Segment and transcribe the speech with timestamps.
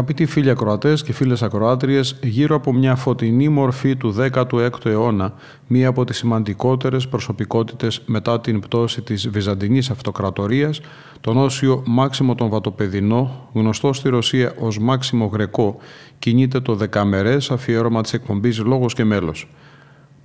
[0.00, 5.32] Αγαπητοί φίλοι ακροατές και φίλες ακροάτριες, γύρω από μια φωτεινή μορφή του 16ου αιώνα,
[5.66, 10.80] μία από τις σημαντικότερες προσωπικότητες μετά την πτώση της Βυζαντινής Αυτοκρατορίας,
[11.20, 15.76] τον Όσιο Μάξιμο τον Βατοπεδινό, γνωστό στη Ρωσία ως Μάξιμο Γρεκό,
[16.18, 19.48] κινείται το δεκαμερές αφιέρωμα της εκπομπής Λόγος και Μέλος.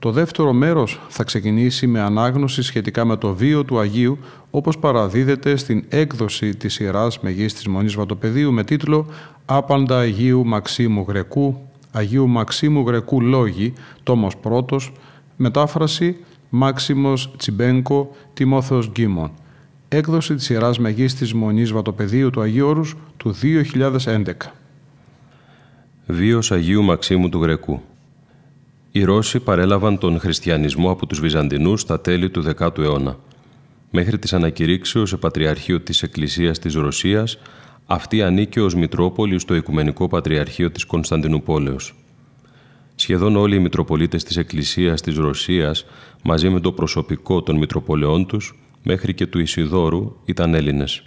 [0.06, 4.18] Το δεύτερο μέρος θα ξεκινήσει με ανάγνωση σχετικά με το βίο του Αγίου
[4.52, 9.06] όπως παραδίδεται στην έκδοση της Ιεράς Μεγής της Μονής Βατοπεδίου με τίτλο
[9.46, 14.92] «Άπαντα Αγίου Μαξίμου Γρεκού, Αγίου Μαξίμου Γρεκού Λόγοι, τόμος πρώτος,
[15.36, 16.18] μετάφραση
[16.50, 19.32] Μάξιμος Τσιμπένκο, Τιμόθεος Γκίμων».
[19.88, 24.54] Έκδοση της Ιεράς Μεγής της Μονής Βατοπεδίου του Αγίου Όρους του 2011.
[26.06, 27.82] Βίος Αγίου Μαξίμου του Γρεκού
[28.96, 33.18] οι Ρώσοι παρέλαβαν τον χριστιανισμό από τους Βυζαντινούς στα τέλη του 10ου αιώνα.
[33.92, 37.38] Μέχρι της ανακηρύξεως σε Πατριαρχείο της Εκκλησίας της Ρωσίας,
[37.86, 41.96] αυτή ανήκε ως Μητρόπολη στο Οικουμενικό Πατριαρχείο της Κωνσταντινούπολεως.
[42.96, 45.86] Σχεδόν όλοι οι Μητροπολίτες της Εκκλησίας της Ρωσίας,
[46.24, 51.04] μαζί με το προσωπικό των Μητροπολεών τους, μέχρι και του Ισιδόρου, ήταν Έλληνες.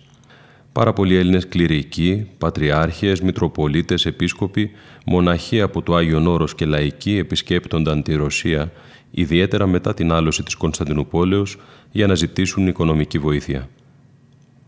[0.79, 4.71] Πάρα πολλοί Έλληνες κληρικοί, πατριάρχες, μητροπολίτες, επίσκοποι,
[5.07, 8.73] μοναχοί από το Άγιον Όρος και λαϊκοί επισκέπτονταν τη Ρωσία,
[9.11, 11.57] ιδιαίτερα μετά την άλωση της Κωνσταντινούπολεως,
[11.91, 13.69] για να ζητήσουν οικονομική βοήθεια.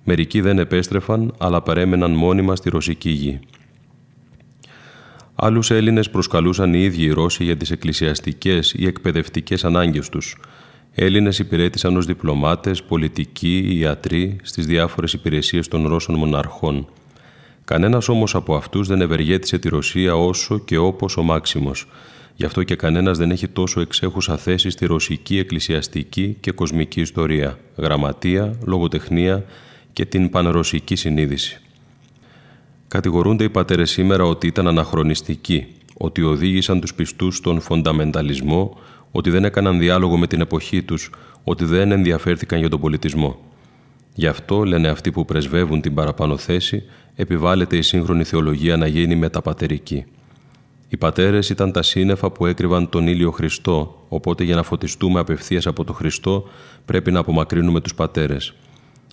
[0.04, 3.40] Μερικοί δεν επέστρεφαν, αλλά παρέμεναν μόνιμα στη ρωσική γη.
[5.34, 10.36] Άλλους Έλληνες προσκαλούσαν οι ίδιοι οι Ρώσοι για τις εκκλησιαστικές ή εκπαιδευτικές ανάγκες τους,
[10.94, 16.86] Έλληνες υπηρέτησαν ως διπλωμάτες, πολιτικοί, ιατροί στις διάφορες υπηρεσίες των Ρώσων μοναρχών.
[17.64, 21.86] Κανένας όμως από αυτούς δεν ευεργέτησε τη Ρωσία όσο και όπως ο Μάξιμος.
[22.36, 27.58] Γι' αυτό και κανένας δεν έχει τόσο εξέχουσα θέση στη ρωσική εκκλησιαστική και κοσμική ιστορία,
[27.76, 29.44] γραμματεία, λογοτεχνία
[29.92, 31.60] και την πανρωσική συνείδηση.
[32.88, 38.78] Κατηγορούνται οι πατέρες σήμερα ότι ήταν αναχρονιστικοί, ότι οδήγησαν τους πιστούς στον φονταμενταλισμό,
[39.10, 41.10] ότι δεν έκαναν διάλογο με την εποχή τους,
[41.44, 43.38] ότι δεν ενδιαφέρθηκαν για τον πολιτισμό.
[44.14, 46.82] Γι' αυτό, λένε αυτοί που πρεσβεύουν την παραπάνω θέση,
[47.14, 50.04] επιβάλλεται η σύγχρονη θεολογία να γίνει μεταπατερική.
[50.88, 55.66] Οι πατέρες ήταν τα σύννεφα που έκρυβαν τον ήλιο Χριστό, οπότε για να φωτιστούμε απευθείας
[55.66, 56.48] από τον Χριστό
[56.84, 58.54] πρέπει να απομακρύνουμε τους πατέρες.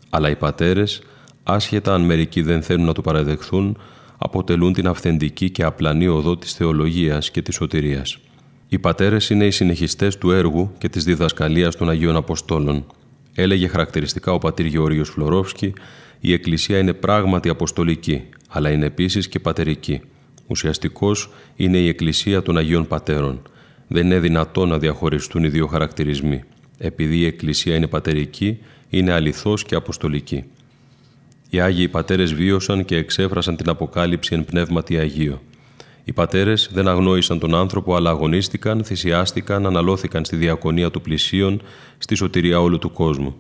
[0.09, 1.01] Αλλά οι πατέρες,
[1.43, 3.77] άσχετα αν μερικοί δεν θέλουν να το παραδεχθούν,
[4.17, 8.17] αποτελούν την αυθεντική και απλανή οδό της θεολογίας και της σωτηρίας.
[8.69, 12.85] Οι πατέρες είναι οι συνεχιστές του έργου και της διδασκαλίας των Αγίων Αποστόλων.
[13.33, 15.73] Έλεγε χαρακτηριστικά ο πατήρ Γεώργιος Φλωρόφσκι,
[16.19, 20.01] η Εκκλησία είναι πράγματι αποστολική, αλλά είναι επίσης και πατερική.
[20.47, 23.41] Ουσιαστικός είναι η Εκκλησία των Αγίων Πατέρων.
[23.87, 26.43] Δεν είναι δυνατό να διαχωριστούν οι δύο χαρακτηρισμοί.
[26.77, 28.57] Επειδή η Εκκλησία είναι πατερική,
[28.89, 30.43] είναι αληθώς και αποστολική.
[31.49, 35.41] Οι Άγιοι Πατέρες βίωσαν και εξέφρασαν την αποκάλυψη εν πνεύματι Αγίο.
[36.07, 41.61] Οι πατέρες δεν αγνόησαν τον άνθρωπο, αλλά αγωνίστηκαν, θυσιάστηκαν, αναλώθηκαν στη διακονία του πλησίων,
[41.97, 43.35] στη σωτηρία όλου του κόσμου.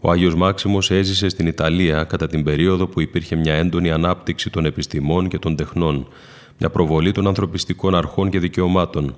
[0.00, 4.64] Ο Άγιος Μάξιμος έζησε στην Ιταλία κατά την περίοδο που υπήρχε μια έντονη ανάπτυξη των
[4.64, 6.06] επιστημών και των τεχνών,
[6.58, 9.16] μια προβολή των ανθρωπιστικών αρχών και δικαιωμάτων.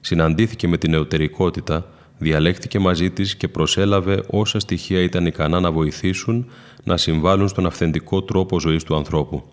[0.00, 1.86] Συναντήθηκε με την νεωτερικότητα,
[2.18, 6.46] διαλέχθηκε μαζί της και προσέλαβε όσα στοιχεία ήταν ικανά να βοηθήσουν
[6.84, 9.44] να συμβάλλουν στον αυθεντικό τρόπο ζωής του ανθρώπου.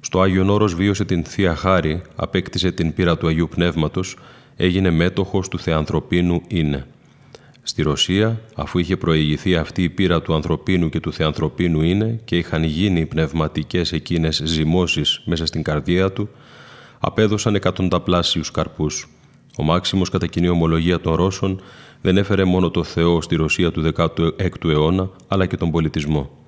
[0.00, 4.16] Στο Άγιον Όρος βίωσε την Θεία Χάρη, απέκτησε την πείρα του Αγίου Πνεύματος,
[4.56, 6.86] έγινε μέτοχος του Θεανθρωπίνου Είναι.
[7.62, 12.36] Στη Ρωσία, αφού είχε προηγηθεί αυτή η πείρα του ανθρωπίνου και του θεανθρωπίνου είναι και
[12.36, 16.28] είχαν γίνει πνευματικές εκείνες ζυμώσεις μέσα στην καρδία του,
[16.98, 19.08] απέδωσαν εκατονταπλάσιους καρπούς.
[19.56, 21.60] Ο Μάξιμος κατά κοινή ομολογία των Ρώσων
[22.00, 26.39] δεν έφερε μόνο το Θεό στη Ρωσία του 16ου αιώνα, αλλά και τον πολιτισμό.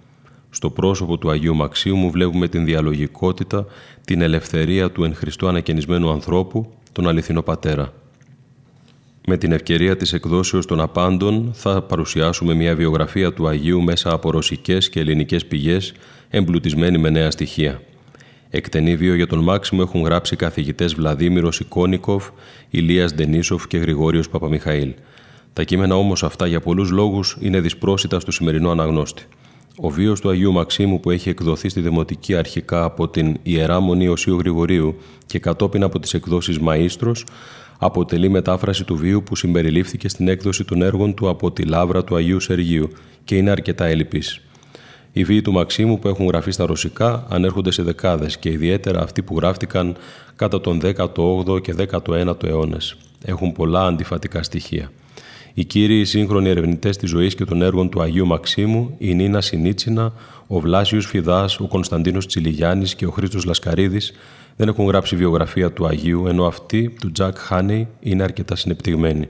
[0.55, 3.67] Στο πρόσωπο του Αγίου Μαξίου μου βλέπουμε την διαλογικότητα,
[4.05, 7.93] την ελευθερία του εν Χριστώ ανακαινισμένου ανθρώπου, τον αληθινό Πατέρα.
[9.27, 14.31] Με την ευκαιρία της εκδόσεως των απάντων θα παρουσιάσουμε μια βιογραφία του Αγίου μέσα από
[14.31, 15.93] ρωσικές και ελληνικές πηγές
[16.31, 17.83] εμπλουτισμένη με νέα στοιχεία.
[18.51, 22.29] Εκτενή βίο για τον Μάξιμο έχουν γράψει καθηγητές Βλαδίμηρος Ικόνικοφ,
[22.71, 24.95] Ηλίας Ντενίσοφ και Γρηγόριος Παπαμιχαήλ.
[25.53, 29.27] Τα κείμενα όμως αυτά για πολλούς λόγους είναι δυσπρόσιτα στο σημερινό αναγνώστη.
[29.77, 34.09] Ο βίος του Αγίου Μαξίμου που έχει εκδοθεί στη Δημοτική αρχικά από την Ιερά Μονή
[34.09, 34.97] Οσίου Γρηγορίου
[35.27, 37.25] και κατόπιν από τις εκδόσεις Μαΐστρος
[37.79, 42.17] αποτελεί μετάφραση του βίου που συμπεριλήφθηκε στην έκδοση των έργων του από τη λάβρα του
[42.17, 42.89] Αγίου Σεργίου
[43.25, 44.41] και είναι αρκετά ελλειπής.
[45.13, 49.23] Οι βίοι του Μαξίμου που έχουν γραφεί στα ρωσικά ανέρχονται σε δεκάδες και ιδιαίτερα αυτοί
[49.23, 49.97] που γράφτηκαν
[50.37, 52.97] κατά τον 18ο και 19ο αιώνες.
[53.25, 54.91] Έχουν πολλά αντιφατικά στοιχεία.
[55.55, 60.13] Οι κύριοι σύγχρονοι ερευνητές της ζωής και των έργων του Αγίου Μαξίμου, η Νίνα Σινίτσινα,
[60.47, 64.13] ο Βλάσιος Φιδάς, ο Κωνσταντίνος Τσιλιγιάννης και ο Χρήστος Λασκαρίδης,
[64.57, 69.29] δεν έχουν γράψει βιογραφία του Αγίου, ενώ αυτή του Τζακ Χάνεϊ είναι αρκετά συνεπτυγμένη.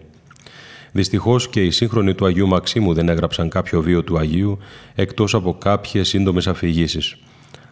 [0.92, 4.58] Δυστυχώς και οι σύγχρονοι του Αγίου Μαξίμου δεν έγραψαν κάποιο βίο του Αγίου
[4.94, 7.16] εκτός από κάποιες σύντομες αφηγήσεις.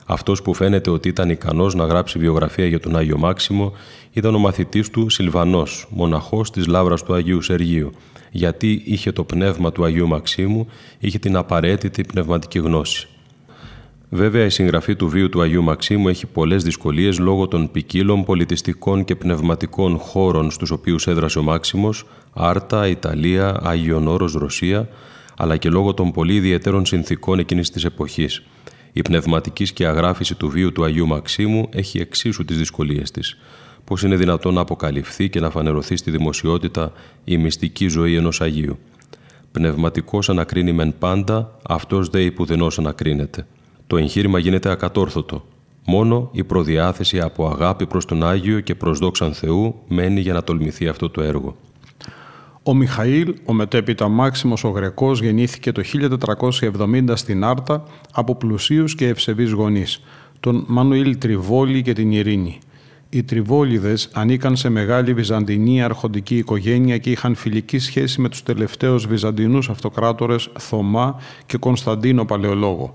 [0.07, 3.73] Αυτός που φαίνεται ότι ήταν ικανός να γράψει βιογραφία για τον Άγιο Μάξιμο
[4.13, 7.93] ήταν ο μαθητής του Σιλβανός, μοναχός της λάβρα του Αγίου Σεργίου,
[8.31, 10.67] γιατί είχε το πνεύμα του Αγίου Μαξίμου,
[10.99, 13.09] είχε την απαραίτητη πνευματική γνώση.
[14.13, 19.05] Βέβαια, η συγγραφή του βίου του Αγίου Μαξίμου έχει πολλές δυσκολίες λόγω των ποικίλων πολιτιστικών
[19.05, 24.89] και πνευματικών χώρων στους οποίους έδρασε ο Μάξιμος, Άρτα, Ιταλία, Άγιον Όρος, Ρωσία,
[25.37, 28.43] αλλά και λόγω των πολύ ιδιαίτερων συνθήκων εκείνης της εποχής.
[28.93, 33.37] Η πνευματική σκιαγράφηση του βίου του Αγίου Μαξίμου έχει εξίσου τις δυσκολίες της.
[33.85, 36.93] Πώς είναι δυνατόν να αποκαλυφθεί και να φανερωθεί στη δημοσιότητα
[37.25, 38.79] η μυστική ζωή ενός Αγίου.
[39.53, 43.47] Πνευματικός ανακρίνει μεν πάντα, αυτός δε υπουδενός ανακρίνεται.
[43.87, 45.45] Το εγχείρημα γίνεται ακατόρθωτο.
[45.87, 50.43] Μόνο η προδιάθεση από αγάπη προς τον Άγιο και προς δόξαν Θεού μένει για να
[50.43, 51.57] τολμηθεί αυτό το έργο.
[52.63, 59.09] Ο Μιχαήλ, ο μετέπειτα Μάξιμος ο Γρεκός, γεννήθηκε το 1470 στην Άρτα από πλουσίους και
[59.09, 60.03] ευσεβείς γονείς,
[60.41, 62.59] τον Μανουήλ Τριβόλη και την Ειρήνη.
[63.13, 69.07] Οι Τριβόλιδες ανήκαν σε μεγάλη βυζαντινή αρχοντική οικογένεια και είχαν φιλική σχέση με τους τελευταίους
[69.07, 72.95] βυζαντινούς αυτοκράτορες Θωμά και Κωνσταντίνο Παλαιολόγο.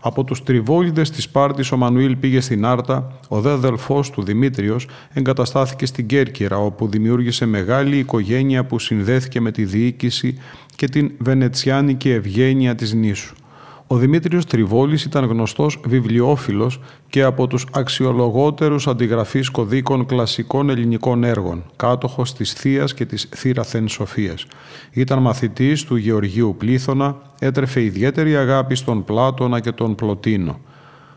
[0.04, 4.88] Από τους τριβόλιδες της Σπάρτης ο Μανουήλ πήγε στην Άρτα, ο δε αδελφός του Δημήτριος
[5.12, 10.38] εγκαταστάθηκε στην Κέρκυρα όπου δημιούργησε μεγάλη οικογένεια που συνδέθηκε με τη διοίκηση
[10.76, 13.34] και την βενετσιάνικη ευγένεια της νήσου.
[13.92, 21.64] Ο Δημήτριος Τριβόλης ήταν γνωστός βιβλιοφίλος και από τους αξιολογότερους αντιγραφείς κωδίκων κλασικών ελληνικών έργων,
[21.76, 24.46] κάτοχος της θείας και της Θήραθεν Σοφίας.
[24.90, 30.60] Ήταν μαθητής του Γεωργίου Πλήθωνα, έτρεφε ιδιαίτερη αγάπη στον Πλάτωνα και τον Πλωτίνο.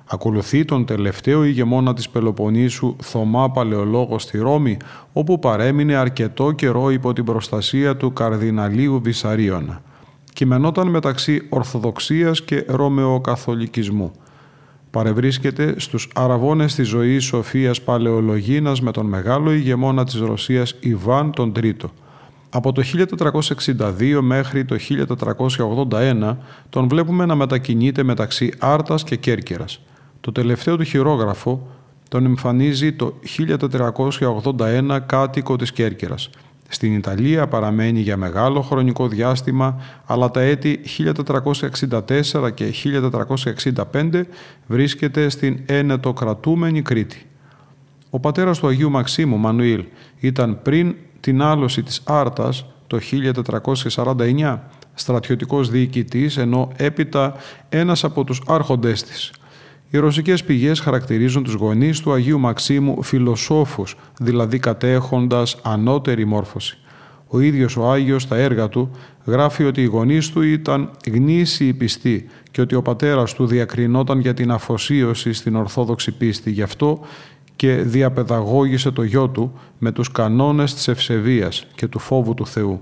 [0.05, 4.77] Ακολουθεί τον τελευταίο ηγεμόνα της Πελοποννήσου Θωμά Παλαιολόγος στη Ρώμη,
[5.13, 9.81] όπου παρέμεινε αρκετό καιρό υπό την προστασία του Καρδιναλίου Βυσαρίωνα
[10.35, 14.11] κειμενόταν μεταξύ Ορθοδοξίας και Ρωμαιοκαθολικισμού.
[14.91, 21.53] Παρευρίσκεται στους αραβώνες της ζωής Σοφίας Παλαιολογίνας με τον μεγάλο ηγεμόνα της Ρωσίας Ιβάν τον
[21.53, 21.91] Τρίτο.
[22.49, 24.75] Από το 1462 μέχρι το
[25.89, 26.37] 1481
[26.69, 29.81] τον βλέπουμε να μετακινείται μεταξύ Άρτας και Κέρκυρας.
[30.21, 31.67] Το τελευταίο του χειρόγραφο
[32.09, 36.29] τον εμφανίζει το 1481 κάτοικο της Κέρκυρας.
[36.67, 40.79] Στην Ιταλία παραμένει για μεγάλο χρονικό διάστημα, αλλά τα έτη
[42.31, 42.73] 1464 και
[43.93, 44.21] 1465
[44.67, 47.25] βρίσκεται στην ένετοκρατούμενη Κρήτη.
[48.09, 49.85] Ο πατέρας του Αγίου Μαξίμου, Μανουήλ,
[50.19, 54.59] ήταν πριν την άλωση της Άρτας το 1449
[54.93, 57.35] στρατιωτικός διοικητής, ενώ έπειτα
[57.69, 59.31] ένας από τους άρχοντές της–
[59.89, 66.77] οι ρωσικές πηγές χαρακτηρίζουν τους γονείς του Αγίου Μαξίμου φιλοσόφους, δηλαδή κατέχοντας ανώτερη μόρφωση.
[67.27, 68.91] Ο ίδιος ο Άγιος στα έργα του
[69.25, 74.33] γράφει ότι οι γονείς του ήταν γνήσιοι πιστοί και ότι ο πατέρας του διακρινόταν για
[74.33, 76.51] την αφοσίωση στην Ορθόδοξη πίστη.
[76.51, 76.99] Γι' αυτό
[77.55, 82.81] και διαπαιδαγώγησε το γιο του με τους κανόνες της ευσεβίας και του φόβου του Θεού.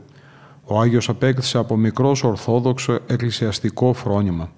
[0.66, 4.52] Ο Άγιος απέκτησε από μικρός Ορθόδοξο εκκλησιαστικό φρόνημα.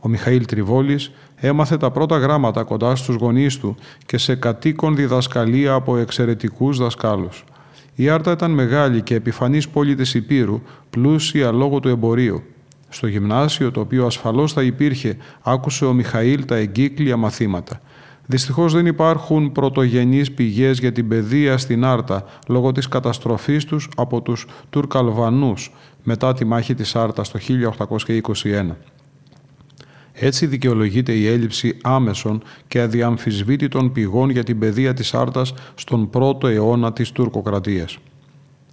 [0.00, 1.10] Ο Μιχαήλ Τριβόλης
[1.40, 3.76] έμαθε τα πρώτα γράμματα κοντά στους γονείς του
[4.06, 7.44] και σε κατοίκον διδασκαλία από εξαιρετικούς δασκάλους.
[7.94, 12.42] Η Άρτα ήταν μεγάλη και επιφανής πόλη της Υπήρου, πλούσια λόγω του εμπορίου.
[12.88, 17.80] Στο γυμνάσιο, το οποίο ασφαλώς θα υπήρχε, άκουσε ο Μιχαήλ τα εγκύκλια μαθήματα.
[18.26, 24.20] Δυστυχώς δεν υπάρχουν πρωτογενείς πηγές για την παιδεία στην Άρτα λόγω της καταστροφής τους από
[24.20, 28.76] τους Τουρκαλβανούς μετά τη μάχη της Άρτας το 1821.
[30.20, 36.46] Έτσι δικαιολογείται η έλλειψη άμεσων και αδιαμφισβήτητων πηγών για την παιδεία της Άρτας στον πρώτο
[36.46, 37.98] αιώνα της τουρκοκρατίας.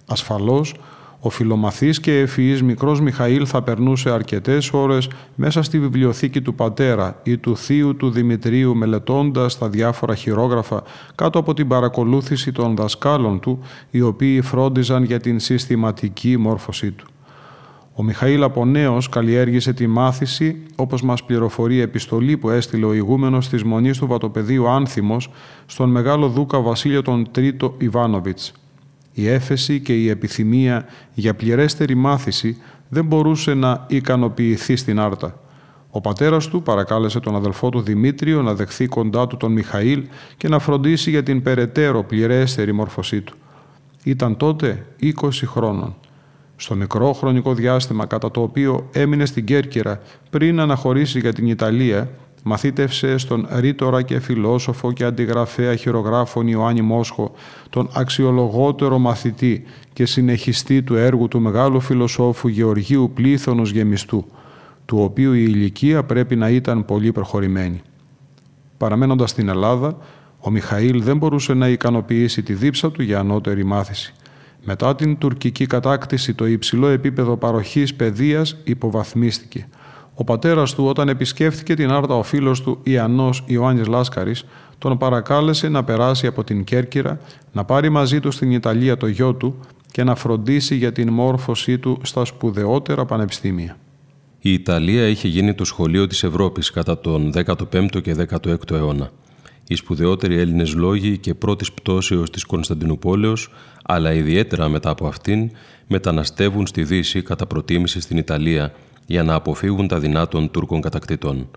[0.06, 0.74] Ασφαλώς,
[1.20, 7.20] ο φιλομαθής και ευφυής μικρός Μιχαήλ θα περνούσε αρκετές ώρες μέσα στη βιβλιοθήκη του πατέρα
[7.22, 10.82] ή του θείου του Δημητρίου μελετώντας τα διάφορα χειρόγραφα
[11.14, 13.58] κάτω από την παρακολούθηση των δασκάλων του
[13.90, 17.06] οι οποίοι φρόντιζαν για την συστηματική μόρφωσή του.
[17.98, 22.94] Ο Μιχαήλ από νέος καλλιέργησε τη μάθηση, όπως μας πληροφορεί η επιστολή που έστειλε ο
[22.94, 25.30] ηγούμενος της Μονής του Βατοπεδίου Άνθιμος
[25.66, 28.52] στον Μεγάλο Δούκα Βασίλειο τον Τρίτο Ιβάνοβιτς.
[29.12, 32.56] Η έφεση και η επιθυμία για πληρέστερη μάθηση
[32.88, 35.40] δεν μπορούσε να ικανοποιηθεί στην Άρτα.
[35.90, 40.04] Ο πατέρας του παρακάλεσε τον αδελφό του Δημήτριο να δεχθεί κοντά του τον Μιχαήλ
[40.36, 43.36] και να φροντίσει για την περαιτέρω πληρέστερη μόρφωσή του.
[44.04, 45.12] Ήταν τότε 20
[45.44, 45.94] χρόνων.
[46.56, 52.10] Στο μικρό χρονικό διάστημα κατά το οποίο έμεινε στην Κέρκυρα πριν αναχωρήσει για την Ιταλία,
[52.42, 57.32] μαθήτευσε στον ρήτορα και φιλόσοφο και αντιγραφέα χειρογράφων Ιωάννη Μόσχο,
[57.70, 64.24] τον αξιολογότερο μαθητή και συνεχιστή του έργου του μεγάλου φιλοσόφου Γεωργίου Πλήθωνος Γεμιστού,
[64.84, 67.82] του οποίου η ηλικία πρέπει να ήταν πολύ προχωρημένη.
[68.76, 69.96] Παραμένοντας στην Ελλάδα,
[70.40, 74.14] ο Μιχαήλ δεν μπορούσε να ικανοποιήσει τη δίψα του για ανώτερη μάθηση–
[74.66, 79.68] μετά την τουρκική κατάκτηση το υψηλό επίπεδο παροχής παιδείας υποβαθμίστηκε.
[80.14, 84.44] Ο πατέρας του όταν επισκέφθηκε την Άρτα ο φίλος του Ιαννός Ιωάννης Λάσκαρης
[84.78, 87.20] τον παρακάλεσε να περάσει από την Κέρκυρα,
[87.52, 91.78] να πάρει μαζί του στην Ιταλία το γιο του και να φροντίσει για την μόρφωσή
[91.78, 93.76] του στα σπουδαιότερα πανεπιστήμια.
[94.40, 99.10] Η Ιταλία είχε γίνει το σχολείο της Ευρώπης κατά τον 15ο και 16ο αιώνα.
[99.68, 103.48] Οι σπουδαιότεροι Έλληνες λόγοι και πρώτης πτώσεως της Κωνσταντινούπολεως,
[103.84, 105.50] αλλά ιδιαίτερα μετά από αυτήν,
[105.86, 108.74] μεταναστεύουν στη Δύση κατά προτίμηση στην Ιταλία
[109.06, 111.50] για να αποφύγουν τα δεινά των Τούρκων κατακτητών.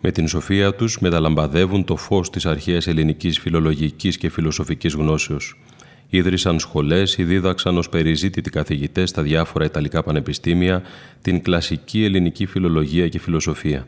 [0.00, 5.58] Με την σοφία τους μεταλαμπαδεύουν το φως της αρχαίας ελληνικής φιλολογικής και φιλοσοφικής γνώσεως.
[6.08, 10.82] Ίδρυσαν σχολές ή δίδαξαν ως περιζήτητοι καθηγητές στα διάφορα Ιταλικά πανεπιστήμια
[11.22, 13.86] την κλασική ελληνική φιλολογία και φιλοσοφία.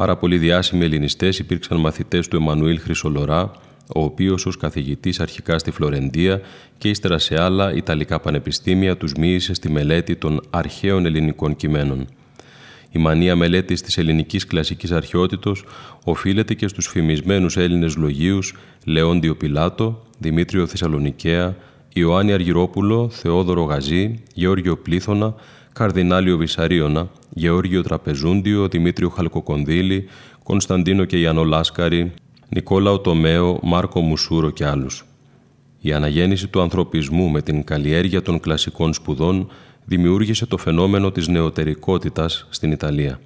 [0.00, 3.50] Πάρα πολλοί διάσημοι Ελληνιστές υπήρξαν μαθητές του Εμμανουήλ Χρυσολορά,
[3.94, 6.40] ο οποίος ως καθηγητής αρχικά στη Φλωρεντία
[6.78, 12.06] και ύστερα σε άλλα Ιταλικά πανεπιστήμια τους μίλησε στη μελέτη των αρχαίων ελληνικών κειμένων.
[12.90, 15.64] Η μανία μελέτης της ελληνικής κλασικής αρχαιότητος
[16.04, 18.54] οφείλεται και στους φημισμένους Έλληνες λογίους
[18.84, 21.56] Λεόντιο Πιλάτο, Δημήτριο Θεσσαλονικαία,
[21.92, 25.34] Ιωάννη Αργυρόπουλο, Θεόδωρο Γαζή, Γεώργιο Πλήθωνα,
[25.72, 30.06] Καρδινάλιο Βυσαρίωνα, Γεώργιο Τραπεζούντιο, Δημήτριο Χαλκοκονδύλη,
[30.44, 32.12] Κωνσταντίνο και Ιαννό Λάσκαρη,
[32.48, 35.04] Νικόλαο Τομέο, Μάρκο Μουσούρο και άλλους.
[35.80, 39.48] Η αναγέννηση του ανθρωπισμού με την καλλιέργεια των κλασικών σπουδών
[39.84, 43.20] δημιούργησε το φαινόμενο της νεωτερικότητας στην Ιταλία.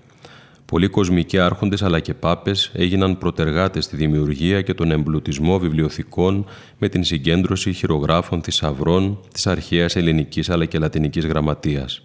[0.65, 6.47] Πολλοί κοσμικοί άρχοντες αλλά και πάπες έγιναν προτεργάτες στη δημιουργία και τον εμπλουτισμό βιβλιοθηκών
[6.79, 12.03] με την συγκέντρωση χειρογράφων θησαυρών της αρχαίας ελληνικής αλλά και λατινικής γραμματείας.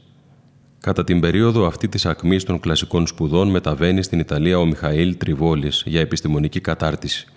[0.82, 5.84] Κατά την περίοδο αυτή της ακμής των κλασικών σπουδών μεταβαίνει στην Ιταλία ο Μιχαήλ Τριβόλης
[5.86, 7.28] για επιστημονική κατάρτιση.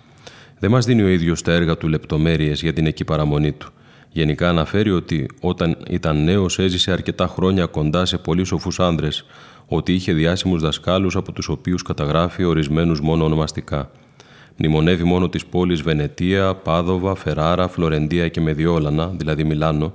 [0.59, 3.71] Δεν μας δίνει ο ίδιος τα έργα του λεπτομέρειες για την εκεί παραμονή του.
[4.11, 9.25] Γενικά αναφέρει ότι όταν ήταν νέος έζησε αρκετά χρόνια κοντά σε πολύ σοφούς άνδρες,
[9.67, 13.91] ότι είχε διάσημους δασκάλους από τους οποίους καταγράφει ορισμένους μόνο ονομαστικά.
[14.57, 19.93] Μνημονεύει μόνο τις πόλεις Βενετία, Πάδοβα, Φεράρα, Φλωρεντία και Μεδιόλανα, δηλαδή Μιλάνο,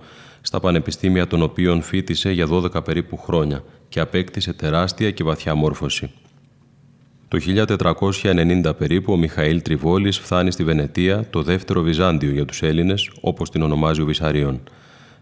[0.48, 6.10] στα πανεπιστήμια των οποίων φίτησε για 12 περίπου χρόνια και απέκτησε τεράστια και βαθιά μόρφωση.
[7.28, 7.38] Το
[8.22, 13.50] 1490 περίπου ο Μιχαήλ Τριβόλης φτάνει στη Βενετία το δεύτερο Βυζάντιο για τους Έλληνες, όπως
[13.50, 14.60] την ονομάζει ο Βυσαρίων.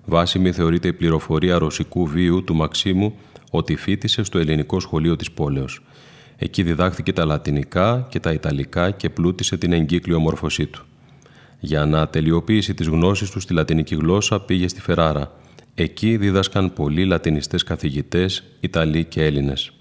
[0.04, 3.14] Βάσιμη θεωρείται η πληροφορία ρωσικού βίου του Μαξίμου
[3.50, 5.82] ότι φίτησε στο ελληνικό σχολείο της πόλεως.
[6.36, 10.85] Εκεί διδάχθηκε τα λατινικά και τα ιταλικά και πλούτησε την εγκύκλιο μόρφωσή του.
[11.66, 15.32] Για να τελειοποιήσει τις γνώσεις του στη λατινική γλώσσα πήγε στη Φεράρα.
[15.74, 19.72] Εκεί δίδασκαν πολλοί λατινιστές καθηγητές, Ιταλοί και Έλληνες.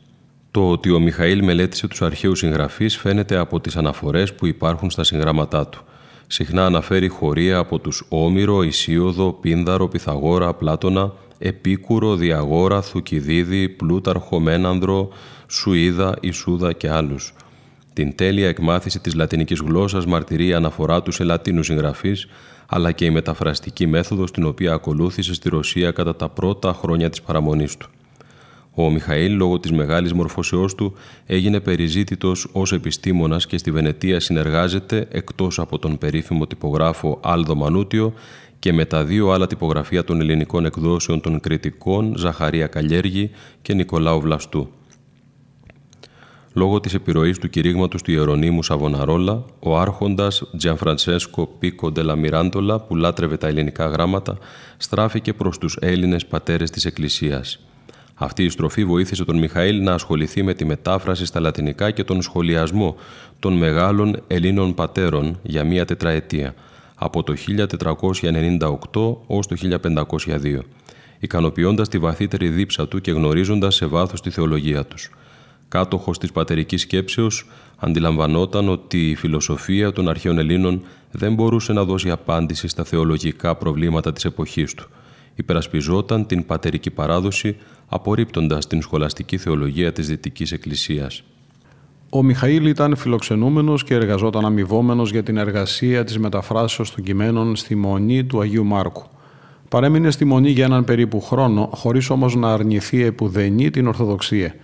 [0.52, 5.04] Το ότι ο Μιχαήλ μελέτησε τους αρχαίους συγγραφείς φαίνεται από τις αναφορές που υπάρχουν στα
[5.04, 5.84] συγγράμματά του.
[6.28, 15.10] Συχνά αναφέρει χωρία από τους Όμηρο, Ισίωδο, Πίνδαρο, Πυθαγόρα, Πλάτωνα, Επίκουρο, Διαγόρα, Θουκυδίδη, Πλούταρχο, Μένανδρο,
[15.48, 17.34] Σουίδα, Ισούδα και άλλους–
[17.96, 22.28] την τέλεια εκμάθηση της λατινικής γλώσσας μαρτυρεί η αναφορά του σε λατίνους συγγραφείς,
[22.66, 27.22] αλλά και η μεταφραστική μέθοδος την οποία ακολούθησε στη Ρωσία κατά τα πρώτα χρόνια της
[27.22, 27.90] παραμονής του.
[28.72, 30.94] Ο Μιχαήλ, λόγω της μεγάλης μορφωσεώς του,
[31.26, 38.14] έγινε περιζήτητος ως επιστήμονας και στη Βενετία συνεργάζεται, εκτός από τον περίφημο τυπογράφο Άλδο Μανούτιο,
[38.60, 44.20] και με τα δύο άλλα τυπογραφία των ελληνικών εκδόσεων των κριτικών Ζαχαρία Καλιέργη και Νικολάου
[44.20, 44.70] Βλαστού.
[46.58, 53.38] Λόγω της επιρροής του κηρύγματος του Ιερονίμου Σαβοναρόλα, ο άρχοντας Τζιανφρανσέσκο Πίκο Ντελαμιράντολα, που λάτρευε
[53.38, 54.38] τα ελληνικά γράμματα,
[54.78, 57.60] στράφηκε προς τους Έλληνες πατέρες της Εκκλησίας.
[58.14, 62.22] Αυτή η στροφή βοήθησε τον Μιχαήλ να ασχοληθεί με τη μετάφραση στα λατινικά και τον
[62.22, 62.96] σχολιασμό
[63.40, 66.54] των μεγάλων Ελλήνων πατέρων για μία τετραετία,
[66.96, 67.34] από το
[68.92, 70.60] 1498 ως το 1502,
[71.20, 75.10] ικανοποιώντας τη βαθύτερη δίψα του και γνωρίζοντας σε βάθος τη θεολογία τους.
[75.76, 82.10] Κάτοχος της πατερικής σκέψεως, αντιλαμβανόταν ότι η φιλοσοφία των αρχαίων Ελλήνων δεν μπορούσε να δώσει
[82.10, 84.90] απάντηση στα θεολογικά προβλήματα της εποχής του.
[85.36, 87.56] Υπερασπιζόταν την πατερική παράδοση,
[87.88, 91.24] απορρίπτοντας την σχολαστική θεολογία της Δυτικής Εκκλησίας.
[92.10, 97.76] Ο Μιχαήλ ήταν φιλοξενούμενος και εργαζόταν αμοιβόμενος για την εργασία της μεταφράσεως των κειμένων στη
[97.76, 99.04] Μονή του Αγίου Μάρκου.
[99.70, 104.56] Παρέμεινε στη Μονή για έναν περίπου χρόνο, χωρίς όμως να αρνηθεί επουδενή την Ορθοδοξία.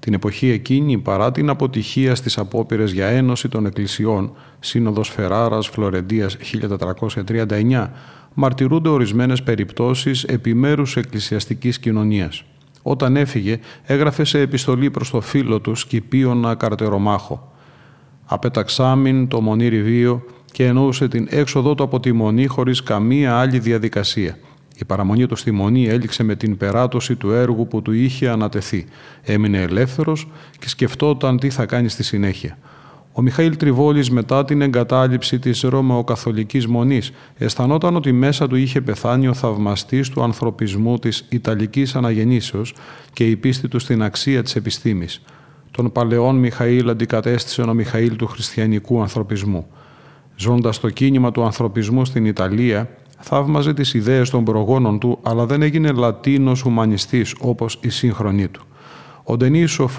[0.00, 6.36] Την εποχή εκείνη, παρά την αποτυχία στις απόπειρες για ένωση των εκκλησιών, Σύνοδος Φεράρας Φλωρεντίας
[6.36, 7.92] 1439,
[8.34, 12.44] μαρτυρούνται ορισμένες περιπτώσεις επιμέρους εκκλησιαστικής κοινωνίας.
[12.82, 17.52] Όταν έφυγε, έγραφε σε επιστολή προς το φίλο του Σκυπίωνα Καρτερομάχο.
[18.24, 23.58] Απέταξάμιν το μονήρι βίο και εννοούσε την έξοδό του από τη μονή χωρίς καμία άλλη
[23.58, 24.38] διαδικασία.
[24.80, 28.86] Η παραμονή του στη μονή έληξε με την περάτωση του έργου που του είχε ανατεθεί.
[29.22, 32.58] Έμεινε ελεύθερος και σκεφτόταν τι θα κάνει στη συνέχεια.
[33.12, 39.28] Ο Μιχαήλ Τριβόλης μετά την εγκατάλειψη της Ρωμαιοκαθολικής Μονής αισθανόταν ότι μέσα του είχε πεθάνει
[39.28, 42.74] ο θαυμαστής του ανθρωπισμού της Ιταλικής Αναγεννήσεως
[43.12, 45.22] και η πίστη του στην αξία της επιστήμης.
[45.70, 49.66] Τον παλαιόν Μιχαήλ αντικατέστησε ο Μιχαήλ του χριστιανικού ανθρωπισμού.
[50.36, 52.88] Ζώντας το κίνημα του ανθρωπισμού στην Ιταλία,
[53.20, 58.62] θαύμαζε τις ιδέες των προγόνων του, αλλά δεν έγινε Λατίνος ουμανιστής όπως η σύγχρονή του.
[59.24, 59.96] Ο Ντενίσοφ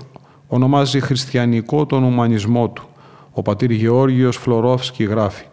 [0.48, 2.84] ονομάζει χριστιανικό τον ουμανισμό του.
[3.32, 5.46] Ο πατήρ Γεώργιος Φλωρόφσκι γράφει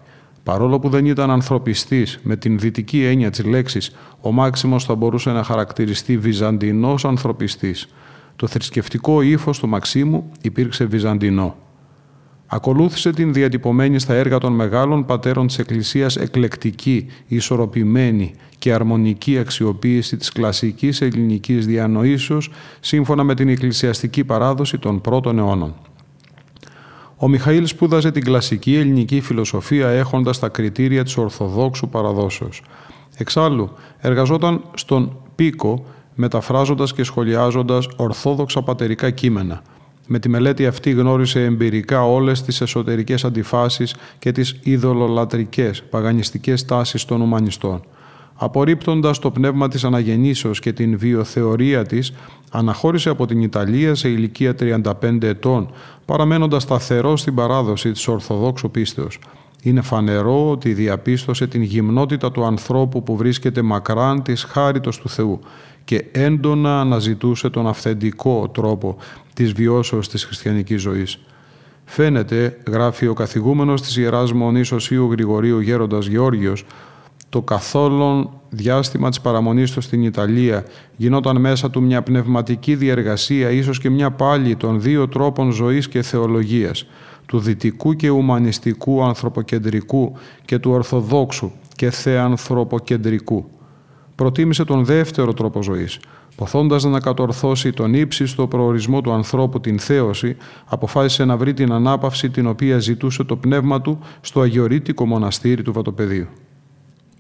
[0.43, 5.31] «Παρόλο που δεν ήταν ανθρωπιστής με την δυτική έννοια της λέξης, ο Μάξιμος θα μπορούσε
[5.31, 7.89] να χαρακτηριστεί βυζαντινός ανθρωπιστής.
[8.37, 11.57] Το θρησκευτικό ύφος του Μαξίμου υπήρξε βυζαντινό.
[12.51, 20.17] Ακολούθησε την διατυπωμένη στα έργα των μεγάλων πατέρων της Εκκλησίας εκλεκτική, ισορροπημένη και αρμονική αξιοποίηση
[20.17, 25.75] της κλασικής ελληνικής διανοήσεως σύμφωνα με την εκκλησιαστική παράδοση των πρώτων αιώνων.
[27.17, 32.63] Ο Μιχαήλ σπούδαζε την κλασική ελληνική φιλοσοφία έχοντας τα κριτήρια της Ορθοδόξου παραδόσεως.
[33.17, 35.85] Εξάλλου, εργαζόταν στον Πίκο
[36.15, 39.63] μεταφράζοντας και σχολιάζοντας ορθόδοξα πατερικά κείμενα.
[40.11, 47.05] Με τη μελέτη αυτή γνώρισε εμπειρικά όλες τις εσωτερικές αντιφάσεις και τις ειδωλολατρικές, παγανιστικές τάσεις
[47.05, 47.83] των ουμανιστών.
[48.35, 52.13] Απορρίπτοντας το πνεύμα της αναγεννήσεως και την βιοθεωρία της,
[52.51, 55.71] αναχώρησε από την Ιταλία σε ηλικία 35 ετών,
[56.05, 59.19] παραμένοντας σταθερό στην παράδοση της Ορθοδόξου πίστεως.
[59.63, 65.41] Είναι φανερό ότι διαπίστωσε την γυμνότητα του ανθρώπου που βρίσκεται μακράν της χάριτος του Θεού
[65.89, 68.97] και έντονα αναζητούσε τον αυθεντικό τρόπο
[69.35, 71.19] της βιώσεως της χριστιανικής ζωής.
[71.85, 76.65] Φαίνεται, γράφει ο καθηγούμενος της Ιεράς Μονής Οσίου Γρηγορίου Γέροντας Γεώργιος,
[77.29, 80.65] το καθόλου διάστημα της παραμονής του στην Ιταλία
[80.97, 86.03] γινόταν μέσα του μια πνευματική διεργασία, ίσως και μια πάλι των δύο τρόπων ζωής και
[86.03, 86.87] θεολογίας,
[87.27, 90.13] του δυτικού και ουμανιστικού ανθρωποκεντρικού
[90.45, 93.51] και του ορθοδόξου και θεανθρωποκεντρικού.
[94.19, 95.99] Προτίμησε τον δεύτερο τρόπο ζωής,
[96.37, 102.31] Ποθώντας να κατορθώσει τον ύψιστο προορισμό του ανθρώπου την θέωση, αποφάσισε να βρει την ανάπαυση
[102.31, 106.27] την οποία ζητούσε το πνεύμα του στο αγιορείτικο μοναστήρι του Βατοπεδίου.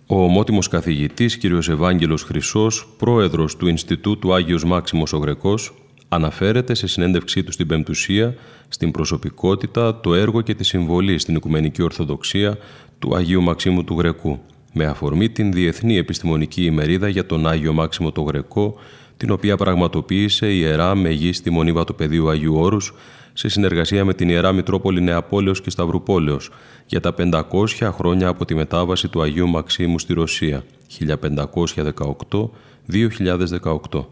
[0.07, 1.45] Ο ομότιμος καθηγητής κ.
[1.69, 5.75] Ευάγγελος Χρυσός, πρόεδρος του Ινστιτούτου Άγιος Μάξιμος ο Γρεκός,
[6.09, 8.35] αναφέρεται σε συνέντευξή του στην Πεμπτουσία
[8.69, 12.59] στην προσωπικότητα, το έργο και τη συμβολή στην Οικουμενική Ορθοδοξία
[12.99, 14.41] του Αγίου Μαξίμου του Γρεκού,
[14.73, 18.79] με αφορμή την Διεθνή Επιστημονική ημερίδα για τον Άγιο Μάξιμο το Γρεκό,
[19.17, 22.95] την οποία πραγματοποίησε η Ιερά Μεγή στη Μονή Βατοπεδίου Αγίου Όρους
[23.33, 26.51] σε συνεργασία με την Ιερά Μητρόπολη Νεαπόλεως και Σταυρουπόλεως
[26.87, 27.43] για τα 500
[27.93, 30.65] χρόνια από τη μετάβαση του Αγίου Μαξίμου στη Ρωσία,
[31.07, 34.05] 1518-2018.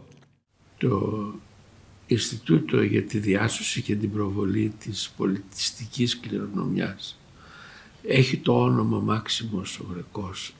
[0.77, 1.33] Το
[2.07, 7.19] Ινστιτούτο για τη Διάσωση και την Προβολή της Πολιτιστικής Κληρονομιάς
[8.07, 10.53] έχει το όνομα Μάξιμος ο Γρεκός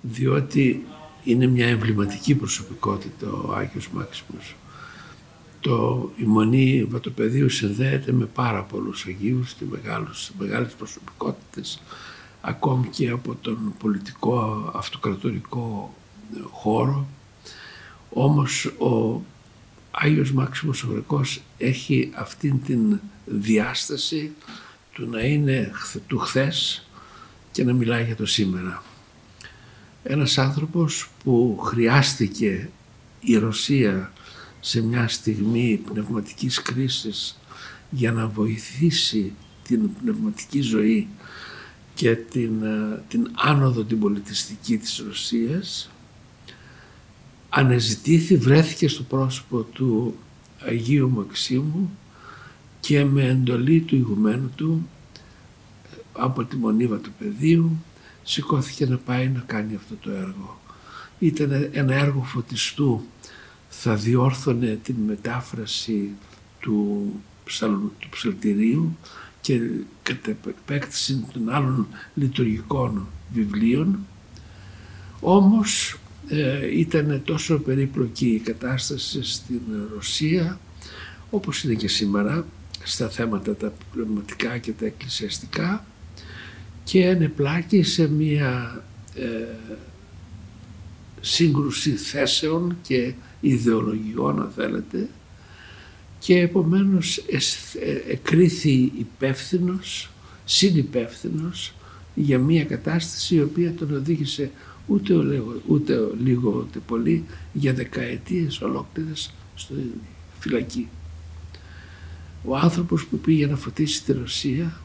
[0.00, 0.86] διότι
[1.24, 4.56] είναι μια εμβληματική προσωπικότητα ο Άγιος Μάξιμος.
[5.60, 11.82] Το, η Μονή Βατοπεδίου συνδέεται με πάρα πολλούς Αγίους και μεγάλους, μεγάλες προσωπικότητες
[12.40, 15.94] ακόμη και από τον πολιτικό αυτοκρατορικό
[16.50, 17.06] χώρο.
[18.10, 19.22] Όμως ο
[19.90, 24.32] Άγιος Μάξιμος ο Γρεκός έχει αυτήν την διάσταση
[24.96, 25.70] του να είναι
[26.06, 26.88] του χθες
[27.52, 28.82] και να μιλάει για το σήμερα.
[30.02, 32.68] Ένας άνθρωπος που χρειάστηκε
[33.20, 34.12] η Ρωσία
[34.60, 37.38] σε μια στιγμή πνευματικής κρίσης
[37.90, 39.32] για να βοηθήσει
[39.62, 41.08] την πνευματική ζωή
[41.94, 45.90] και την, ε, την άνοδο την πολιτιστική της Ρωσίας
[47.48, 50.16] αναζητήθη, βρέθηκε στο πρόσωπο του
[50.58, 51.90] Αγίου Μαξίμου
[52.86, 54.88] και με εντολή του ηγουμένου του
[56.12, 57.76] από τη μονίβα του πεδίου
[58.22, 60.60] σηκώθηκε να πάει να κάνει αυτό το έργο.
[61.18, 63.04] Ήταν ένα έργο φωτιστού,
[63.68, 66.10] θα διόρθωνε την μετάφραση
[66.60, 67.12] του,
[67.98, 68.96] του ψαλτηρίου
[69.40, 69.60] και
[70.02, 73.98] κατά επέκταση των άλλων λειτουργικών βιβλίων.
[75.20, 79.60] Όμως ε, ήταν τόσο περίπλοκη η κατάσταση στην
[79.94, 80.60] Ρωσία
[81.30, 82.46] όπως είναι και σήμερα
[82.88, 85.86] στα θέματα τα πνευματικά και τα εκκλησιαστικά
[86.84, 88.82] και ενεπλάκη σε μία
[89.14, 89.26] ε,
[91.20, 95.08] σύγκρουση θέσεων και ιδεολογιών αν θέλετε
[96.18, 100.10] και επομένως ε, εκρίθη υπεύθυνος,
[100.44, 101.74] συνυπεύθυνος
[102.14, 104.50] για μία κατάσταση η οποία τον οδήγησε
[104.86, 109.74] ούτε, λίγο, ούτε λίγο ούτε πολύ για δεκαετίες ολόκληρες στο
[110.40, 110.88] φυλακή.
[112.46, 114.80] Ο άνθρωπος που πήγε να φωτίσει τη Ρωσία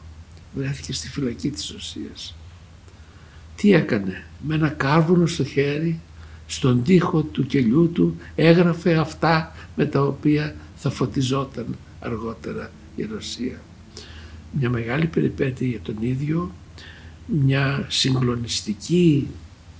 [0.54, 2.34] βρέθηκε στη φυλακή της Ρωσίας.
[3.56, 6.00] Τι έκανε, με ένα κάρβουνο στο χέρι,
[6.46, 11.66] στον τοίχο του κελιού του έγραφε αυτά με τα οποία θα φωτιζόταν
[12.00, 13.60] αργότερα η Ρωσία.
[14.58, 16.52] Μια μεγάλη περιπέτεια για τον ίδιο,
[17.26, 19.28] μια συγκλονιστική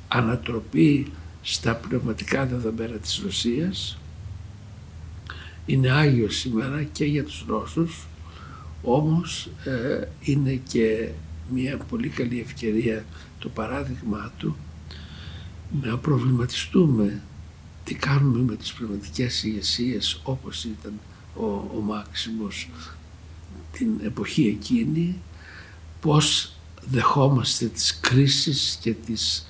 [0.08, 1.06] ανατροπή
[1.42, 3.98] στα πνευματικά δεδομένα της Ρωσίας.
[5.66, 8.06] Είναι Άγιος σήμερα και για τους Ρώσους,
[8.82, 11.08] όμως ε, είναι και
[11.52, 13.04] μια πολύ καλή ευκαιρία
[13.38, 14.56] το παράδειγμα του
[15.82, 17.22] να προβληματιστούμε
[17.84, 20.92] τι κάνουμε με τις πνευματικές ηγεσίες όπως ήταν
[21.36, 22.68] ο, ο Μάξιμος
[23.72, 25.16] την εποχή εκείνη,
[26.00, 26.52] πώς
[26.90, 29.46] δεχόμαστε τις κρίσεις και τις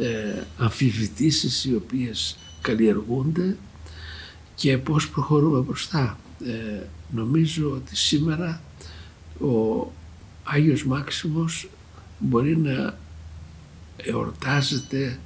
[0.00, 3.56] ε, αμφιβητήσεις οι οποίες καλλιεργούνται
[4.54, 6.18] και πώς προχωρούμε μπροστά.
[6.46, 8.62] Ε, νομίζω ότι σήμερα
[9.40, 9.86] ο
[10.44, 11.68] Άγιος Μάξιμος
[12.18, 12.98] μπορεί να
[13.96, 15.18] εορτάζεται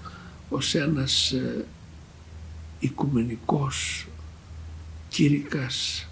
[0.48, 1.64] ως ένας ε,
[2.78, 4.06] οικουμενικός
[5.08, 6.06] κήρυκας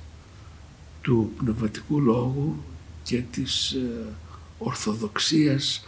[1.03, 2.57] του πνευματικού λόγου
[3.03, 4.13] και της ε,
[4.59, 5.85] ορθοδοξίας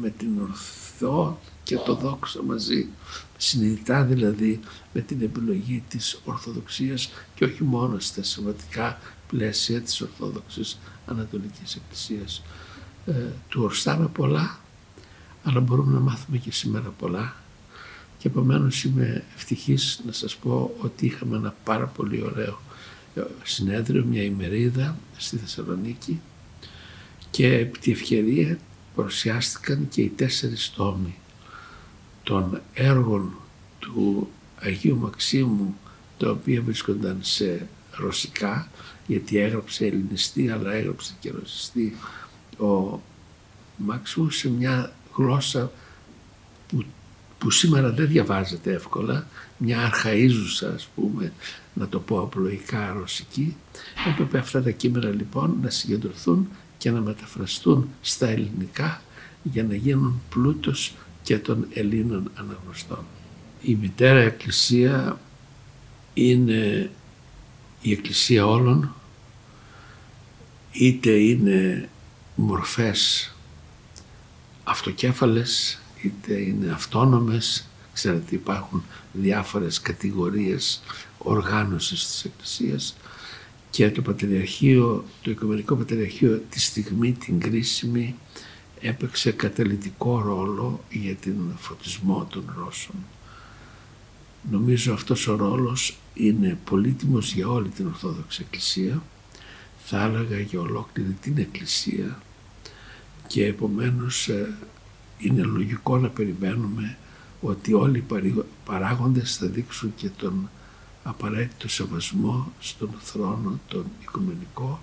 [0.00, 2.88] με την ορθό και το δόξα μαζί,
[3.36, 4.60] συνειδητά δηλαδή
[4.92, 8.98] με την επιλογή της Ορθοδοξίας και όχι μόνο στα σημαντικά
[9.28, 12.42] πλαίσια της Ορθόδοξης Ανατολικής Εκκλησίας.
[13.06, 13.12] Ε,
[13.48, 14.58] του ορστάμε πολλά,
[15.44, 17.36] αλλά μπορούμε να μάθουμε και σήμερα πολλά.
[18.18, 22.60] Και επομένως είμαι ευτυχής να σας πω ότι είχαμε ένα πάρα πολύ ωραίο
[23.14, 26.20] ε, συνέδριο, μια ημερίδα στη Θεσσαλονίκη
[27.30, 28.58] και επί τη ευκαιρία
[28.94, 31.14] παρουσιάστηκαν και οι τέσσερις τόμοι
[32.26, 33.32] των έργων
[33.78, 35.76] του Αγίου Μαξίμου
[36.18, 38.68] τα οποία βρίσκονταν σε ρωσικά
[39.06, 41.96] γιατί έγραψε ελληνιστή αλλά έγραψε και ρωσιστή
[42.58, 43.00] ο
[43.76, 45.72] Μαξίμου σε μια γλώσσα
[46.68, 46.84] που,
[47.38, 49.26] που σήμερα δεν διαβάζεται εύκολα
[49.58, 51.32] μια αρχαΐζουσα ας πούμε
[51.74, 53.56] να το πω απλοϊκά ρωσική.
[54.08, 59.02] Έπρεπε αυτά τα κείμενα λοιπόν να συγκεντρωθούν και να μεταφραστούν στα ελληνικά
[59.42, 60.94] για να γίνουν πλούτος
[61.26, 63.04] και των Ελλήνων αναγνωστών.
[63.62, 65.20] Η Μητέρα Εκκλησία
[66.14, 66.90] είναι
[67.82, 68.94] η Εκκλησία όλων,
[70.72, 71.88] είτε είναι
[72.34, 73.34] μορφές
[74.64, 77.68] αυτοκέφαλες, είτε είναι αυτόνομες.
[77.92, 80.82] Ξέρετε υπάρχουν διάφορες κατηγορίες
[81.18, 82.96] οργάνωσης της Εκκλησίας
[83.70, 88.14] και το Πατριαρχείο, το Οικουμενικό Πατριαρχείο τη στιγμή την κρίσιμη
[88.80, 92.94] έπαιξε καταλητικό ρόλο για την φωτισμό των Ρώσων.
[94.50, 99.02] Νομίζω αυτός ο ρόλος είναι πολύτιμος για όλη την Ορθόδοξη Εκκλησία,
[99.84, 102.18] θα έλεγα για ολόκληρη την Εκκλησία
[103.26, 104.54] και επομένως ε,
[105.18, 106.96] είναι λογικό να περιμένουμε
[107.40, 110.48] ότι όλοι οι παράγοντες θα δείξουν και τον
[111.02, 114.80] απαραίτητο σεβασμό στον θρόνο, τον οικουμενικό,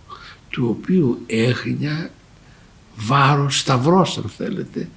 [0.50, 2.12] του οποίου έγνοια
[2.96, 4.90] βάρος, σταυρός αν θέλετε,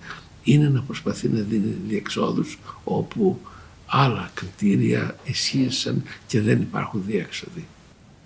[0.43, 3.41] είναι να προσπαθεί να δίνει διεξόδους όπου
[3.87, 7.67] άλλα κριτήρια ισχύσαν και δεν υπάρχουν διέξοδοι.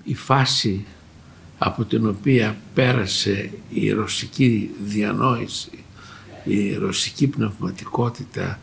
[0.05, 0.85] Η φάση
[1.59, 5.85] από την οποία πέρασε η ρωσική διανόηση,
[6.45, 8.61] η ρωσική πνευματικότητα,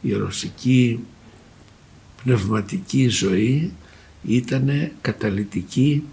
[0.00, 1.00] η ρωσική
[2.22, 3.72] πνευματική ζωή
[4.26, 6.04] ήταν καταλητική.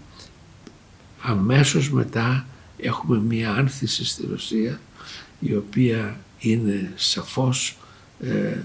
[1.22, 4.80] Αμέσως μετά έχουμε μία άνθηση στη Ρωσία
[5.40, 7.78] η οποία είναι σαφώς
[8.20, 8.56] ε,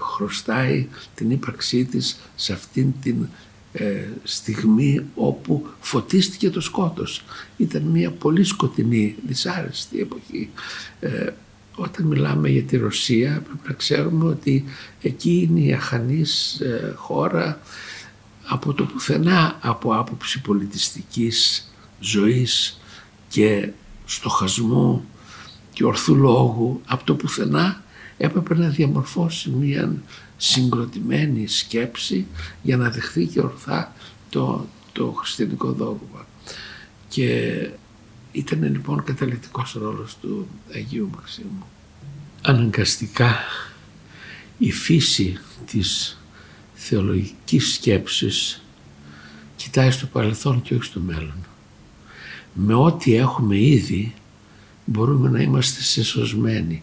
[0.00, 3.26] χρωστάει την ύπαρξή της σε αυτήν την
[3.72, 7.24] ε, στιγμή όπου φωτίστηκε το σκότος.
[7.56, 10.50] Ήταν μια πολύ σκοτεινή, δυσάρεστη εποχή.
[11.00, 11.30] Ε,
[11.74, 14.64] όταν μιλάμε για τη Ρωσία πρέπει να ξέρουμε ότι
[15.02, 17.60] εκεί είναι η αχανής ε, χώρα
[18.46, 21.69] από το πουθενά από άποψη πολιτιστικής
[22.00, 22.80] ζωής
[23.28, 23.70] και
[24.04, 25.04] στοχασμού
[25.72, 27.82] και ορθού λόγου από το πουθενά
[28.16, 29.94] έπρεπε να διαμορφώσει μια
[30.36, 32.26] συγκροτημένη σκέψη
[32.62, 33.92] για να δεχθεί και ορθά
[34.30, 36.26] το, το χριστιανικό δόγμα.
[37.08, 37.68] Και
[38.32, 41.66] ήταν λοιπόν καταλητικός ρόλος του Αγίου Μαξίμου.
[42.42, 43.36] Αναγκαστικά
[44.58, 46.18] η φύση της
[46.74, 48.62] θεολογικής σκέψης
[49.56, 51.46] κοιτάει στο παρελθόν και όχι στο μέλλον.
[52.62, 54.14] Με ό,τι έχουμε ήδη
[54.84, 56.82] μπορούμε να είμαστε σεσωσμένοι.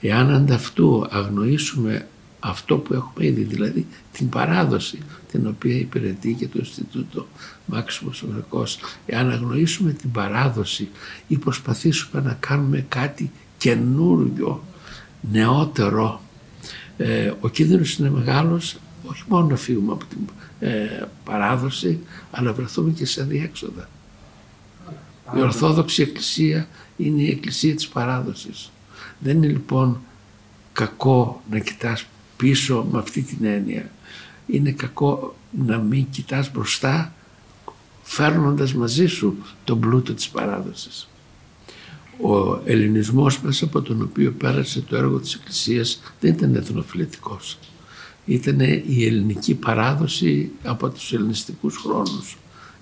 [0.00, 2.06] Εάν ανταυτού αγνοήσουμε
[2.40, 4.98] αυτό που έχουμε ήδη, δηλαδή την παράδοση
[5.30, 7.26] την οποία υπηρετεί και το Ινστιτούτο
[7.66, 8.78] Μάξιμος Ογρεκός.
[9.06, 10.88] Εάν αγνοήσουμε την παράδοση
[11.26, 14.64] ή προσπαθήσουμε να κάνουμε κάτι καινούριο,
[15.32, 16.20] νεότερο,
[16.96, 20.18] ε, ο κίνδυνος είναι μεγάλος όχι μόνο να φύγουμε από την
[20.60, 21.98] ε, παράδοση,
[22.30, 23.88] αλλά βρεθούμε και σε διέξοδα.
[25.34, 28.70] Η Ορθόδοξη Εκκλησία είναι η Εκκλησία της παράδοσης.
[29.18, 30.00] Δεν είναι λοιπόν
[30.72, 33.90] κακό να κοιτάς πίσω με αυτή την έννοια.
[34.46, 35.36] Είναι κακό
[35.66, 37.14] να μην κοιτάς μπροστά
[38.02, 41.08] φέρνοντας μαζί σου τον πλούτο της παράδοσης.
[42.20, 47.58] Ο ελληνισμός μέσα από τον οποίο πέρασε το έργο της Εκκλησίας δεν ήταν εθνοφιλετικός.
[48.24, 52.36] Ήταν η ελληνική παράδοση από τους ελληνιστικούς χρόνους.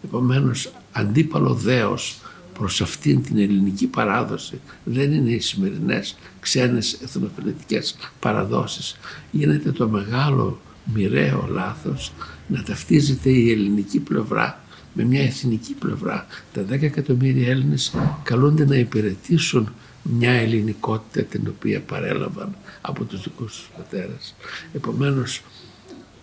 [0.04, 2.18] Επομένως αντίπαλο δέος
[2.58, 8.96] προς αυτήν την ελληνική παράδοση δεν είναι οι σημερινές ξένες εθνοφιλετικές παραδόσεις.
[9.30, 10.60] Γίνεται το μεγάλο
[10.94, 12.12] μοιραίο λάθος
[12.46, 16.26] να ταυτίζεται η ελληνική πλευρά με μια εθνική πλευρά.
[16.52, 23.56] Τα 10 εκατομμύρια Έλληνες καλούνται να υπηρετήσουν μια ελληνικότητα την οποία παρέλαβαν από τους δικούς
[23.56, 24.34] τους πατέρες.
[24.74, 25.42] Επομένως,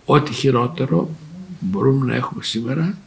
[0.04, 1.10] ό,τι χειρότερο
[1.60, 2.98] μπορούμε να έχουμε σήμερα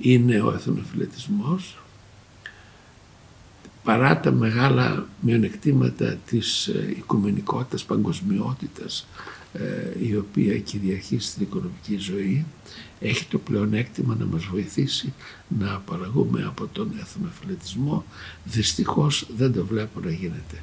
[0.00, 1.79] είναι ο εθνοφιλετισμός
[3.90, 9.06] παρά τα μεγάλα μειονεκτήματα της ε, οικουμενικότητας, παγκοσμιότητας
[9.52, 12.44] ε, η οποία κυριαρχεί στην οικονομική ζωή
[13.00, 15.12] έχει το πλεονέκτημα να μας βοηθήσει
[15.58, 18.04] να απαλλαγούμε από τον εθνοφιλετισμό.
[18.44, 20.62] Δυστυχώς δεν το βλέπω να γίνεται.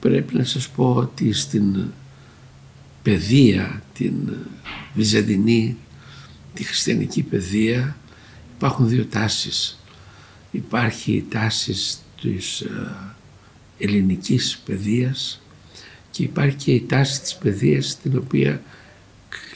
[0.00, 1.84] Πρέπει να σας πω ότι στην
[3.02, 4.14] παιδεία, την
[4.94, 5.76] βυζαντινή,
[6.54, 7.96] τη χριστιανική παιδεία
[8.56, 9.78] υπάρχουν δύο τάσεις.
[10.50, 11.74] Υπάρχει η τάση
[12.26, 13.14] της ε,
[13.78, 15.42] ελληνικής παιδείας
[16.10, 18.62] και υπάρχει και η τάση της παιδείας την οποία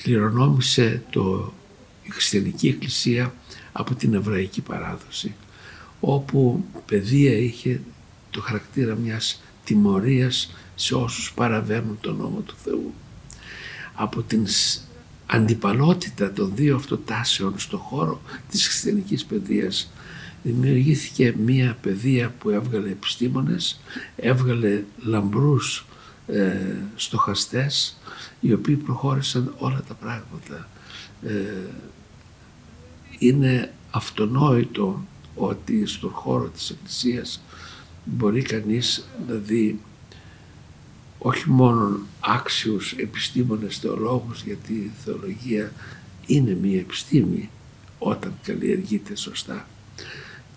[0.03, 1.53] κληρονόμησε το,
[2.03, 3.35] η χριστιανική εκκλησία
[3.73, 5.35] από την εβραϊκή παράδοση
[6.01, 7.81] όπου παιδεία είχε
[8.31, 12.93] το χαρακτήρα μιας τιμωρίας σε όσους παραβαίνουν τον νόμο του Θεού.
[13.95, 14.47] Από την
[15.27, 19.91] αντιπαλότητα των δύο αυτοτάσεων στον χώρο της χριστιανικής παιδείας
[20.43, 23.81] δημιουργήθηκε μία παιδεία που έβγαλε επιστήμονες,
[24.17, 25.87] έβγαλε λαμπρούς
[26.27, 27.99] ε, στοχαστές
[28.41, 30.69] οι οποίοι προχώρησαν όλα τα πράγματα.
[31.23, 31.69] Ε,
[33.19, 37.43] είναι αυτονόητο ότι στον χώρο της Εκκλησίας
[38.05, 39.81] μπορεί κανείς να δει
[41.19, 45.73] όχι μόνο άξιους επιστήμονες θεολόγους γιατί η θεολογία
[46.27, 47.51] είναι μία επιστήμη
[47.99, 49.67] όταν καλλιεργείται σωστά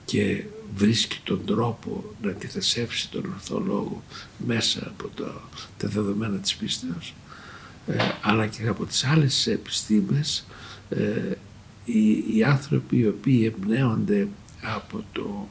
[0.05, 0.43] και
[0.75, 4.03] βρίσκει τον τρόπο να αντιθεσέψει τον ορθολόγο
[4.47, 5.25] μέσα από το,
[5.77, 7.13] τα δεδομένα της πίστεως
[7.87, 10.45] ε, αλλά και από τις άλλες επιστήμες
[10.89, 11.31] ε,
[11.85, 14.27] οι, οι, άνθρωποι οι οποίοι εμπνέονται
[14.61, 15.47] από το,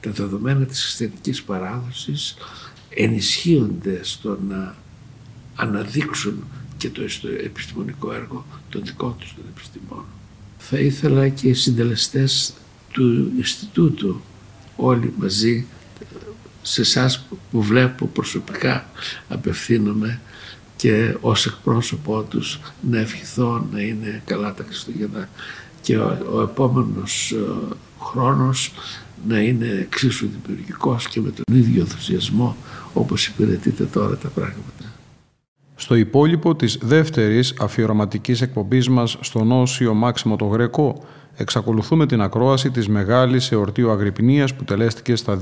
[0.00, 2.36] τα δεδομένα της χριστιανικής παράδοσης
[2.88, 4.76] ενισχύονται στο να
[5.54, 6.44] αναδείξουν
[6.76, 7.02] και το
[7.44, 10.06] επιστημονικό έργο των δικών τους των επιστημόνων.
[10.58, 12.54] Θα ήθελα και οι συντελεστές
[12.94, 14.20] του Ινστιτούτου
[14.76, 15.66] όλοι μαζί
[16.62, 18.88] σε εσάς που βλέπω προσωπικά
[19.28, 20.20] απευθύνομαι
[20.76, 25.28] και ως εκπρόσωπό τους να ευχηθώ να είναι καλά τα Χριστούγεννα
[25.80, 28.72] και ο, ο επόμενος ε, χρόνος
[29.28, 32.56] να είναι εξίσου δημιουργικός και με τον ίδιο ενθουσιασμό
[32.92, 34.92] όπως υπηρετείτε τώρα τα πράγματα.
[35.74, 41.04] Στο υπόλοιπο της δεύτερης αφιερωματικής εκπομπής μας στον Όσιο Μάξιμο το Γρεκό
[41.36, 45.38] εξακολουθούμε την ακρόαση της μεγάλης εορτίου Αγρυπνίας που τελέστηκε στα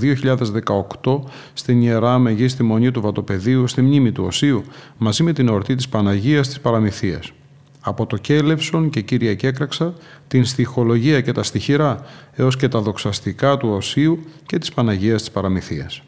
[1.02, 1.20] 2018
[1.52, 4.64] στην Ιερά Μεγίστη Μονή του Βατοπεδίου στη μνήμη του Οσίου
[4.96, 7.32] μαζί με την εορτή της Παναγίας της Παραμυθίας.
[7.80, 9.94] Από το Κέλευσον και Κύρια Κέκραξα,
[10.28, 15.30] την στοιχολογία και τα στοιχειρά έως και τα δοξαστικά του Οσίου και της Παναγίας της
[15.30, 16.02] Παραμυθίας.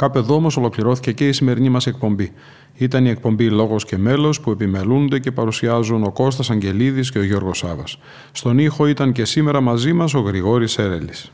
[0.00, 2.32] Κάπου εδώ όμως ολοκληρώθηκε και η σημερινή μας εκπομπή.
[2.74, 7.22] Ήταν η εκπομπή Λόγος και Μέλος που επιμελούνται και παρουσιάζουν ο Κώστας Αγγελίδης και ο
[7.22, 7.98] Γιώργος Σάβας.
[8.32, 11.32] Στον ήχο ήταν και σήμερα μαζί μας ο Γρηγόρης Έρελης.